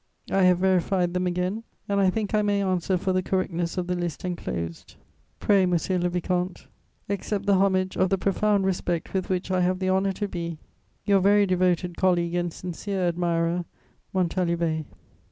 I 0.31 0.41
have 0.45 0.57
verified 0.57 1.13
them 1.13 1.27
again, 1.27 1.61
and 1.87 1.99
I 2.01 2.09
think 2.09 2.33
I 2.33 2.41
may 2.41 2.63
answer 2.63 2.97
for 2.97 3.13
the 3.13 3.21
correctness 3.21 3.77
of 3.77 3.85
the 3.85 3.93
list 3.93 4.25
enclosed. 4.25 4.95
"Pray, 5.39 5.67
monsieur 5.67 5.99
le 5.99 6.09
vicomte, 6.09 6.65
accept 7.07 7.45
the 7.45 7.53
homage 7.57 7.95
of 7.97 8.09
the 8.09 8.17
profound 8.17 8.65
respect 8.65 9.13
with 9.13 9.29
which 9.29 9.51
I 9.51 9.61
have 9.61 9.77
the 9.77 9.91
honour 9.91 10.13
to 10.13 10.27
be, 10.27 10.57
"Your 11.05 11.19
very 11.19 11.45
devoted 11.45 11.97
colleague 11.97 12.33
and 12.33 12.51
sincere 12.51 13.07
admirer, 13.07 13.65
"MONTALIVET." 14.11 14.87